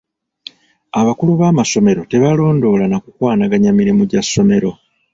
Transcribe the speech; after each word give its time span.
Abakulu 0.99 1.31
b'amasomero 1.39 2.01
tebalondoola 2.11 2.85
na 2.89 2.97
kukwanaganya 3.03 3.71
mirimu 3.79 4.03
gya 4.09 4.21
ssomero. 4.25 4.71